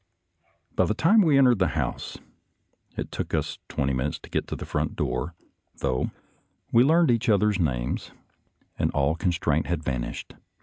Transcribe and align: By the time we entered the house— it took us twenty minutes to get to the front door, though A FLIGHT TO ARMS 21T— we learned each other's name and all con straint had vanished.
By 0.75 0.85
the 0.85 0.95
time 0.95 1.21
we 1.21 1.37
entered 1.37 1.59
the 1.59 1.77
house— 1.79 2.17
it 2.97 3.11
took 3.11 3.35
us 3.35 3.59
twenty 3.69 3.93
minutes 3.93 4.17
to 4.23 4.31
get 4.31 4.47
to 4.47 4.55
the 4.55 4.65
front 4.65 4.95
door, 4.95 5.35
though 5.75 6.05
A 6.05 6.05
FLIGHT 6.05 6.09
TO 6.09 6.17
ARMS 6.17 6.71
21T— 6.71 6.71
we 6.73 6.83
learned 6.83 7.11
each 7.11 7.29
other's 7.29 7.59
name 7.59 7.99
and 8.79 8.89
all 8.93 9.13
con 9.15 9.31
straint 9.31 9.67
had 9.67 9.83
vanished. 9.83 10.33